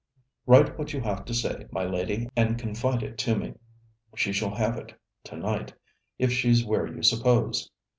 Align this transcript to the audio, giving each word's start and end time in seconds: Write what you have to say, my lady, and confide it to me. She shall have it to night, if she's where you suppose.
Write 0.47 0.79
what 0.79 0.93
you 0.93 1.01
have 1.01 1.25
to 1.25 1.31
say, 1.35 1.67
my 1.69 1.83
lady, 1.83 2.27
and 2.35 2.57
confide 2.57 3.03
it 3.03 3.19
to 3.19 3.35
me. 3.35 3.53
She 4.15 4.33
shall 4.33 4.55
have 4.55 4.75
it 4.75 4.99
to 5.25 5.37
night, 5.37 5.75
if 6.17 6.31
she's 6.33 6.65
where 6.65 6.87
you 6.87 7.03
suppose. 7.03 7.69